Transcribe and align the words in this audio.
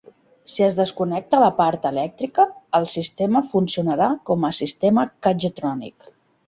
Si 0.53 0.63
es 0.67 0.77
desconnecta 0.77 1.41
la 1.43 1.49
part 1.59 1.85
elèctrica, 1.91 2.47
el 2.81 2.89
sistema 2.97 3.45
funcionarà 3.53 4.11
com 4.33 4.51
a 4.53 4.57
sistema 4.65 5.09
K-Jetronic. 5.29 6.15